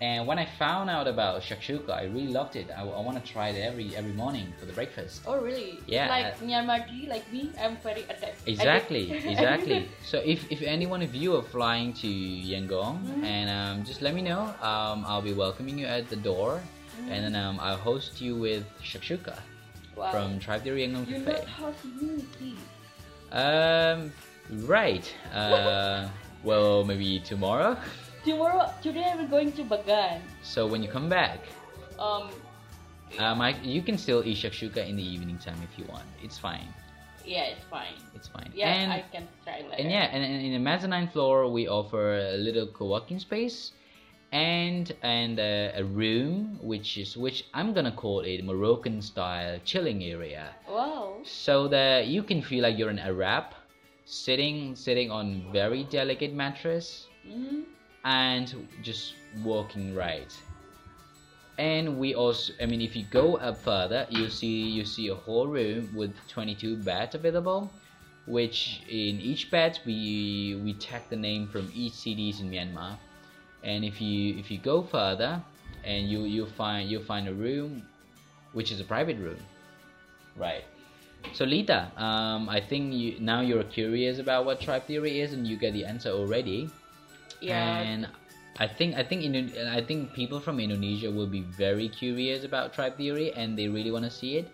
And 0.00 0.26
when 0.26 0.36
I 0.36 0.46
found 0.58 0.90
out 0.90 1.06
about 1.06 1.42
shakshuka, 1.42 1.90
I 1.90 2.06
really 2.06 2.26
loved 2.26 2.56
it. 2.56 2.68
I, 2.76 2.82
I 2.82 3.00
want 3.00 3.24
to 3.24 3.32
try 3.32 3.50
it 3.50 3.56
every 3.56 3.94
every 3.94 4.12
morning 4.12 4.52
for 4.58 4.66
the 4.66 4.72
breakfast. 4.72 5.22
Oh, 5.28 5.38
really? 5.40 5.78
Yeah. 5.86 6.08
Like 6.08 6.40
Myanmar 6.40 6.88
tea, 6.88 7.06
like 7.08 7.30
me, 7.32 7.52
I'm 7.60 7.76
very 7.76 8.02
addicted. 8.02 8.34
Exactly, 8.46 9.12
exactly. 9.34 9.88
so 10.04 10.18
if, 10.18 10.50
if 10.50 10.60
any 10.62 10.86
one 10.86 11.02
of 11.02 11.14
you 11.14 11.36
are 11.36 11.42
flying 11.42 11.92
to 12.02 12.08
Yangon, 12.08 12.98
mm-hmm. 12.98 13.24
and 13.24 13.48
um, 13.48 13.84
just 13.84 14.02
let 14.02 14.12
me 14.12 14.22
know. 14.22 14.42
Um, 14.60 15.04
I'll 15.06 15.22
be 15.22 15.34
welcoming 15.34 15.78
you 15.78 15.86
at 15.86 16.08
the 16.08 16.16
door, 16.16 16.60
mm-hmm. 16.60 17.12
and 17.12 17.24
then 17.24 17.36
um, 17.36 17.60
I'll 17.60 17.76
host 17.76 18.20
you 18.20 18.34
with 18.34 18.64
shakshuka 18.82 19.38
wow. 19.94 20.10
from 20.10 20.40
Tribe 20.40 20.62
Theory 20.64 20.82
Yangon 20.82 21.08
You're 21.08 21.20
Cafe. 21.20 21.32
not 21.32 21.48
hosting 21.48 22.16
me, 22.16 22.24
please. 22.36 22.58
Um, 23.32 24.12
right. 24.68 25.12
Uh, 25.32 26.08
well, 26.44 26.84
maybe 26.84 27.18
tomorrow. 27.20 27.76
Tomorrow, 28.24 28.70
today 28.82 29.14
we're 29.16 29.26
going 29.26 29.52
to 29.52 29.64
Bagan. 29.64 30.20
So 30.42 30.66
when 30.66 30.82
you 30.82 30.88
come 30.88 31.08
back, 31.08 31.40
um, 31.98 32.28
um, 33.18 33.40
I, 33.40 33.58
you 33.62 33.82
can 33.82 33.96
still 33.96 34.22
eat 34.24 34.36
shakshuka 34.36 34.86
in 34.86 34.96
the 34.96 35.02
evening 35.02 35.38
time 35.38 35.56
if 35.64 35.78
you 35.78 35.84
want. 35.90 36.04
It's 36.22 36.38
fine. 36.38 36.68
Yeah, 37.24 37.44
it's 37.44 37.64
fine. 37.64 37.94
It's 38.14 38.28
fine. 38.28 38.52
Yeah, 38.54 38.74
and, 38.74 38.92
I 38.92 39.04
can 39.10 39.26
try 39.44 39.60
later. 39.62 39.76
And 39.78 39.90
yeah, 39.90 40.10
and, 40.12 40.22
and 40.22 40.44
in 40.44 40.52
the 40.52 40.58
mezzanine 40.58 41.08
floor, 41.08 41.50
we 41.50 41.68
offer 41.68 42.18
a 42.18 42.36
little 42.36 42.66
co-working 42.66 43.18
space 43.18 43.72
and 44.32 44.94
and 45.02 45.38
uh, 45.38 45.72
a 45.76 45.84
room 45.84 46.58
which 46.62 46.96
is 46.96 47.16
which 47.16 47.44
I'm 47.52 47.74
gonna 47.74 47.92
call 47.92 48.20
it 48.20 48.42
Moroccan 48.44 49.02
style 49.02 49.58
chilling 49.64 50.02
area. 50.02 50.48
Wow. 50.68 51.18
So 51.24 51.68
that 51.68 52.06
you 52.06 52.22
can 52.22 52.42
feel 52.42 52.62
like 52.62 52.78
you're 52.78 52.88
an 52.88 52.98
Arab, 52.98 53.44
sitting 54.06 54.74
sitting 54.74 55.10
on 55.10 55.52
very 55.52 55.84
delicate 55.84 56.32
mattress, 56.32 57.08
mm-hmm. 57.28 57.60
and 58.04 58.68
just 58.82 59.14
walking 59.44 59.94
right. 59.94 60.34
And 61.58 61.98
we 61.98 62.14
also, 62.14 62.54
I 62.62 62.66
mean, 62.66 62.80
if 62.80 62.96
you 62.96 63.04
go 63.10 63.36
up 63.36 63.58
further, 63.58 64.06
you 64.08 64.30
see 64.30 64.62
you 64.62 64.86
see 64.86 65.08
a 65.08 65.14
whole 65.14 65.46
room 65.46 65.94
with 65.94 66.16
22 66.28 66.78
beds 66.78 67.14
available, 67.14 67.70
which 68.26 68.80
in 68.88 69.20
each 69.20 69.50
bed 69.50 69.78
we 69.84 70.58
we 70.64 70.72
tag 70.72 71.02
the 71.10 71.16
name 71.16 71.46
from 71.48 71.70
each 71.74 71.92
cities 71.92 72.40
in 72.40 72.50
Myanmar 72.50 72.96
and 73.62 73.84
if 73.84 74.00
you 74.00 74.36
if 74.38 74.50
you 74.50 74.58
go 74.58 74.82
further 74.82 75.42
and 75.84 76.08
you 76.08 76.24
you 76.24 76.46
find 76.46 76.90
you 76.90 77.02
find 77.02 77.28
a 77.28 77.34
room 77.34 77.82
which 78.52 78.70
is 78.70 78.80
a 78.80 78.84
private 78.84 79.18
room. 79.18 79.38
Right. 80.36 80.64
So 81.32 81.44
lita 81.44 81.90
um, 81.96 82.48
i 82.48 82.60
think 82.60 82.92
you 82.92 83.18
now 83.20 83.40
you're 83.40 83.64
curious 83.64 84.18
about 84.18 84.44
what 84.44 84.60
tribe 84.60 84.86
theory 84.86 85.20
is 85.20 85.32
and 85.32 85.46
you 85.46 85.56
get 85.56 85.72
the 85.72 85.84
answer 85.84 86.10
already. 86.10 86.68
Yeah. 87.40 87.58
And 87.58 88.08
i 88.58 88.66
think 88.66 88.96
i 88.96 89.02
think 89.02 89.22
Indo- 89.22 89.70
i 89.70 89.80
think 89.80 90.12
people 90.12 90.38
from 90.38 90.60
indonesia 90.60 91.10
will 91.10 91.26
be 91.26 91.40
very 91.40 91.88
curious 91.88 92.44
about 92.44 92.74
tribe 92.74 92.96
theory 92.98 93.32
and 93.32 93.56
they 93.56 93.68
really 93.68 93.90
want 93.90 94.04
to 94.04 94.10
see 94.10 94.36
it. 94.36 94.48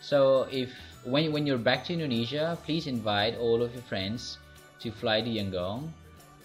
So 0.00 0.46
if 0.50 0.70
when, 1.04 1.32
when 1.32 1.46
you're 1.46 1.60
back 1.60 1.84
to 1.86 1.92
indonesia 1.92 2.56
please 2.64 2.86
invite 2.86 3.36
all 3.36 3.62
of 3.62 3.74
your 3.74 3.82
friends 3.84 4.38
to 4.80 4.90
fly 4.90 5.20
to 5.20 5.28
yangon 5.28 5.90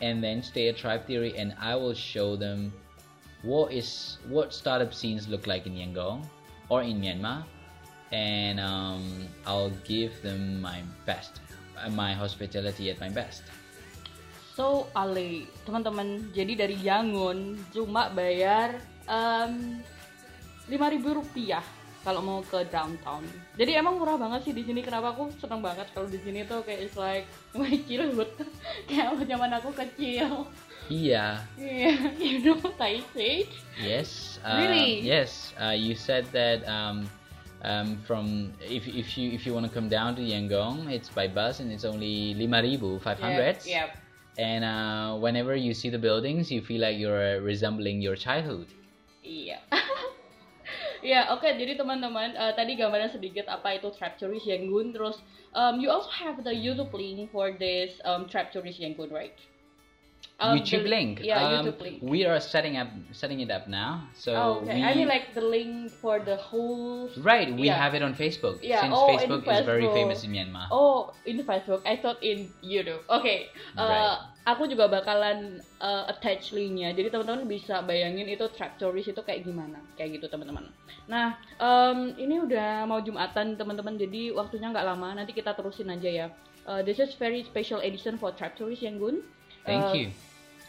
and 0.01 0.23
then 0.23 0.43
stay 0.43 0.69
at 0.69 0.77
Tribe 0.77 1.05
Theory, 1.05 1.35
and 1.37 1.55
I 1.59 1.75
will 1.75 1.93
show 1.93 2.35
them 2.35 2.71
what 3.43 3.71
is 3.71 4.19
what 4.27 4.51
startup 4.51 4.93
scenes 4.93 5.27
look 5.27 5.47
like 5.47 5.67
in 5.67 5.75
Yangon 5.75 6.27
or 6.67 6.83
in 6.83 6.99
Myanmar, 6.99 7.43
and 8.11 8.59
um, 8.59 9.27
I'll 9.45 9.73
give 9.87 10.15
them 10.21 10.61
my 10.61 10.83
best, 11.05 11.39
uh, 11.79 11.89
my 11.89 12.13
hospitality 12.13 12.91
at 12.91 12.99
my 12.99 13.09
best. 13.09 13.43
So 14.59 14.91
Ali, 14.91 15.47
teman-teman, 15.63 16.35
jadi 16.35 16.67
dari 16.67 16.75
Yangon 16.83 17.55
cuma 17.71 18.11
bayar 18.11 18.75
um, 19.07 19.79
ribu 20.67 21.23
rupiah 21.23 21.63
kalau 22.09 22.25
mau 22.25 22.41
ke 22.41 22.65
downtown. 22.73 23.21
Jadi 23.53 23.77
emang 23.77 24.01
murah 24.01 24.17
banget 24.17 24.49
sih 24.49 24.53
di 24.57 24.65
sini. 24.65 24.81
Kenapa 24.81 25.13
aku 25.13 25.29
seneng 25.37 25.61
banget 25.61 25.85
kalau 25.93 26.09
di 26.09 26.17
sini 26.17 26.41
tuh 26.41 26.65
kayak 26.65 26.89
it's 26.89 26.97
like 26.97 27.29
my 27.53 27.69
childhood, 27.85 28.33
kayak 28.89 29.13
zaman 29.29 29.53
aku 29.53 29.69
kecil. 29.77 30.49
Iya. 30.89 31.45
Yeah, 31.53 32.09
you 32.17 32.41
know 32.41 32.57
Thai 32.81 33.05
sage. 33.13 33.53
Yes. 33.77 34.41
Uh, 34.41 34.57
really? 34.57 35.05
Yes. 35.05 35.53
Uh, 35.53 35.77
you 35.77 35.93
said 35.93 36.25
that 36.33 36.65
um, 36.65 37.05
um, 37.61 38.01
from 38.09 38.49
if 38.65 38.89
if 38.89 39.13
you 39.13 39.29
if 39.29 39.45
you 39.45 39.53
want 39.53 39.69
to 39.69 39.73
come 39.73 39.85
down 39.85 40.17
to 40.17 40.25
Yangon, 40.25 40.89
it's 40.89 41.13
by 41.13 41.29
bus 41.29 41.61
and 41.61 41.69
it's 41.69 41.85
only 41.85 42.33
lima 42.33 42.65
ribu 42.65 42.97
five 43.05 43.21
hundred. 43.21 43.61
Yeah. 43.69 43.85
Yep. 43.85 43.89
And 44.41 44.61
uh, 44.65 45.21
whenever 45.21 45.53
you 45.53 45.77
see 45.77 45.93
the 45.93 46.01
buildings, 46.01 46.49
you 46.49 46.65
feel 46.65 46.81
like 46.81 46.97
you're 46.97 47.37
resembling 47.45 48.01
your 48.01 48.17
childhood. 48.17 48.65
Iya. 49.21 49.61
ya 50.99 51.31
oke 51.31 51.43
okay, 51.43 51.55
jadi 51.55 51.79
teman-teman 51.79 52.35
uh, 52.35 52.51
tadi 52.51 52.75
gambaran 52.75 53.11
sedikit 53.11 53.47
apa 53.47 53.79
itu 53.79 53.87
trap 53.95 54.19
tourist 54.19 54.43
Yangon 54.43 54.91
terus 54.91 55.23
um, 55.55 55.79
you 55.79 55.87
also 55.87 56.11
have 56.11 56.43
the 56.43 56.51
YouTube 56.51 56.91
link 56.91 57.31
for 57.31 57.55
this 57.55 57.95
um, 58.03 58.27
trap 58.27 58.51
tourist 58.51 58.83
Yangon 58.83 59.07
right 59.11 59.35
Oh, 60.39 60.55
YouTube 60.55 60.87
the- 60.87 60.95
link. 60.95 61.19
yeah, 61.19 61.35
um, 61.35 61.67
YouTube 61.67 61.79
link. 61.83 61.95
We 61.99 62.23
are 62.23 62.39
setting 62.39 62.79
up 62.79 62.87
setting 63.11 63.43
it 63.43 63.51
up 63.51 63.67
now. 63.67 64.07
So 64.15 64.31
Oh, 64.31 64.51
okay. 64.63 64.79
we, 64.79 64.87
I 64.87 64.95
mean 64.95 65.11
like 65.11 65.35
the 65.35 65.43
link 65.43 65.91
for 65.91 66.23
the 66.23 66.39
whole. 66.39 67.11
right, 67.19 67.51
we 67.51 67.67
yeah. 67.67 67.75
have 67.75 67.91
it 67.91 67.99
on 67.99 68.15
Facebook. 68.15 68.63
Yeah, 68.63 68.79
Since 68.87 68.95
oh, 68.95 69.11
in 69.11 69.19
Facebook 69.19 69.43
is 69.43 69.67
very 69.67 69.83
Facebook. 69.83 69.99
famous 69.99 70.23
in 70.23 70.31
Myanmar. 70.31 70.71
Oh, 70.71 71.11
in 71.27 71.43
Facebook. 71.43 71.83
I 71.83 71.99
thought 71.99 72.23
in 72.23 72.47
YouTube. 72.63 73.03
Oke. 73.11 73.51
uh, 73.75 73.83
Right. 73.83 74.17
Aku 74.47 74.65
juga 74.65 74.89
bakalan 74.89 75.59
uh, 75.77 76.09
attach 76.09 76.55
linknya. 76.55 76.95
Jadi 76.95 77.11
teman-teman 77.13 77.45
bisa 77.45 77.83
bayangin 77.85 78.25
itu 78.25 78.47
track 78.49 78.79
tourist 78.81 79.11
itu 79.11 79.21
kayak 79.21 79.45
gimana, 79.45 79.77
kayak 79.93 80.17
gitu 80.17 80.25
teman-teman. 80.25 80.65
Nah, 81.05 81.37
em, 81.61 82.17
ini 82.17 82.41
udah 82.41 82.87
mau 82.89 82.97
jumatan 82.97 83.53
teman-teman. 83.53 83.99
Jadi 83.99 84.33
waktunya 84.33 84.73
nggak 84.73 84.87
lama. 84.87 85.13
Nanti 85.13 85.37
kita 85.37 85.53
terusin 85.53 85.93
aja 85.93 86.09
ya. 86.09 86.27
Uh, 86.65 86.81
this 86.81 86.97
is 86.97 87.13
very 87.13 87.45
special 87.45 87.77
edition 87.83 88.17
for 88.17 88.33
track 88.33 88.57
tourist 88.57 88.81
yang 88.81 88.97
Gun. 88.97 89.21
Thank 89.67 89.85
Uh, 89.85 89.93
you. 89.93 90.07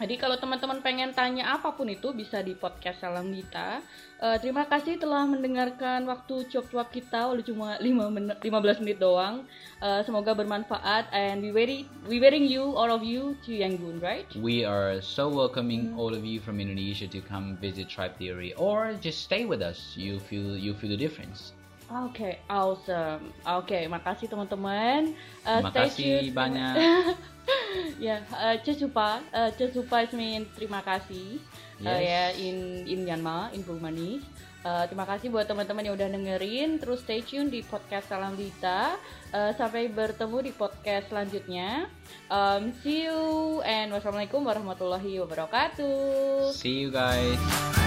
Jadi 0.01 0.17
kalau 0.17 0.41
teman-teman 0.41 0.81
pengen 0.81 1.13
tanya 1.13 1.53
apa 1.53 1.77
pun 1.77 1.85
itu 1.85 2.17
bisa 2.17 2.41
di 2.41 2.57
podcast 2.57 3.05
Salam 3.05 3.29
Dita. 3.29 3.85
Eh, 4.17 4.37
terima 4.41 4.65
kasih 4.65 4.97
telah 4.97 5.29
mendengarkan 5.29 6.09
waktu 6.09 6.49
cuap-cuap 6.49 6.89
kita 6.89 7.29
oleh 7.29 7.45
cuma 7.45 7.77
5 7.77 8.09
menit, 8.09 8.41
15 8.41 8.81
menit 8.81 8.97
doang. 8.97 9.45
Eh, 9.77 10.01
semoga 10.09 10.33
bermanfaat 10.33 11.13
and 11.13 11.45
we 11.45 11.53
waiting 11.53 11.85
we 12.09 12.17
waiting 12.17 12.49
you 12.49 12.73
all 12.73 12.89
of 12.89 13.05
you 13.05 13.37
to 13.45 13.53
Yangon, 13.53 14.01
right? 14.01 14.25
We 14.33 14.65
are 14.65 15.05
so 15.05 15.29
welcoming 15.29 15.93
Mm. 15.93 16.01
all 16.01 16.17
of 16.17 16.25
you 16.25 16.41
from 16.41 16.65
Indonesia 16.65 17.05
to 17.05 17.21
come 17.21 17.61
visit 17.61 17.93
Tribe 17.93 18.17
Theory 18.17 18.57
or 18.57 18.97
just 19.05 19.21
stay 19.21 19.45
with 19.45 19.61
us. 19.61 19.93
You 20.01 20.17
feel 20.17 20.57
you 20.57 20.73
feel 20.73 20.89
the 20.89 21.01
difference. 21.01 21.53
Oke, 21.91 22.39
awesome. 22.47 23.35
Oke, 23.45 23.85
makasih 23.85 24.31
teman-teman. 24.31 25.11
Eh, 25.45 25.59
Terima 25.61 25.69
stay 25.69 25.81
kasih 25.85 26.13
tune. 26.25 26.33
banyak. 26.33 26.77
ya, 28.07 28.23
uh, 28.35 28.57
Cesupa, 28.63 29.21
uh, 29.31 29.51
Cesupa 29.55 30.03
is 30.05 30.13
mean 30.17 30.47
terima 30.57 30.81
kasih 30.83 31.39
uh, 31.85 32.01
Yes. 32.01 32.05
ya 32.05 32.25
in 32.37 32.57
in 32.87 32.99
Myanmar, 33.07 33.53
in 33.57 33.63
Burmese. 33.65 34.25
Uh, 34.61 34.85
terima 34.93 35.09
kasih 35.09 35.33
buat 35.33 35.49
teman-teman 35.49 35.89
yang 35.89 35.97
udah 35.97 36.09
dengerin. 36.13 36.77
Terus 36.77 37.01
stay 37.01 37.25
tune 37.25 37.49
di 37.49 37.65
podcast 37.65 38.13
Salam 38.13 38.37
Dita. 38.37 38.93
Uh, 39.33 39.57
sampai 39.57 39.89
bertemu 39.89 40.45
di 40.45 40.53
podcast 40.53 41.09
selanjutnya. 41.09 41.89
Um, 42.29 42.77
see 42.85 43.09
you 43.09 43.65
and 43.65 43.89
wassalamualaikum 43.89 44.45
warahmatullahi 44.45 45.17
wabarakatuh. 45.25 46.53
See 46.53 46.85
you 46.85 46.93
guys. 46.93 47.80